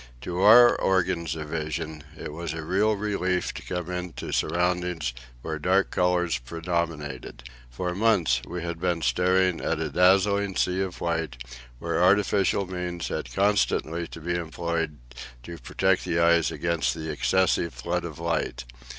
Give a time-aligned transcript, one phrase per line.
[0.21, 5.59] To our organs of vision it was a real relief to come into surroundings where
[5.59, 7.43] dark colours predominated.
[7.69, 11.37] For months we had been staring at a dazzling sea of white,
[11.77, 14.97] where artificial means had constantly to be employed
[15.43, 18.63] to protect the eyes against the excessive flood of light.